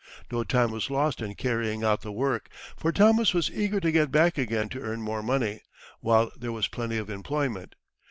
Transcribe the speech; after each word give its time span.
No 0.31 0.43
time 0.43 0.71
was 0.71 0.89
lost 0.89 1.21
in 1.21 1.35
carrying 1.35 1.83
out 1.83 2.01
the 2.01 2.11
work, 2.11 2.49
for 2.75 2.91
Thomas 2.91 3.35
was 3.35 3.51
eager 3.51 3.79
to 3.79 3.91
get 3.91 4.09
back 4.09 4.35
again 4.35 4.67
to 4.69 4.81
earn 4.81 4.99
more 4.99 5.21
money 5.21 5.61
while 5.99 6.31
there 6.35 6.51
was 6.51 6.67
plenty 6.67 6.97
of 6.97 7.07
employment. 7.07 7.75